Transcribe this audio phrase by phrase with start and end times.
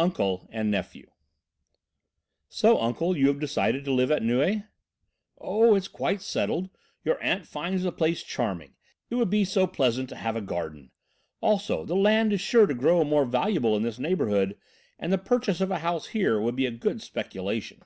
[0.00, 1.10] XXX UNCLE AND NEPHEW
[2.48, 4.64] "So, uncle, you have decided to live at Neuilly?"
[5.38, 6.70] "Oh, it's quite settled.
[7.04, 10.34] Your aunt finds the place charming, and besides, it would be so pleasant to have
[10.34, 10.90] a garden.
[11.40, 14.58] Also, the land is sure to grow more valuable in this neighbourhood
[14.98, 17.80] and the purchase of a house here would be a good speculation!"